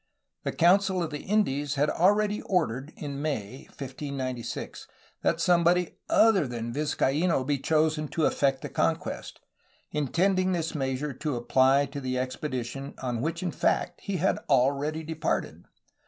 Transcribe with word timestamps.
The 0.41 0.51
Council 0.51 1.03
of 1.03 1.11
the 1.11 1.19
Indies 1.21 1.75
had 1.75 1.87
already 1.87 2.41
ordered, 2.41 2.91
in 2.97 3.21
May 3.21 3.65
1596, 3.69 4.87
that 5.21 5.39
somebody 5.39 5.99
other 6.09 6.47
than 6.47 6.73
Vizcaino 6.73 7.43
be 7.45 7.59
chosen 7.59 8.07
to 8.07 8.25
effect 8.25 8.63
the 8.63 8.69
conquest, 8.69 9.41
intending 9.91 10.53
this 10.53 10.73
measure 10.73 11.13
to 11.13 11.35
apply 11.35 11.85
to 11.85 12.01
the 12.01 12.15
expedi 12.15 12.65
tion 12.65 12.95
on 13.03 13.21
which 13.21 13.43
in 13.43 13.51
fact 13.51 14.01
he 14.01 14.17
had 14.17 14.39
already 14.49 15.03
departed. 15.03 15.65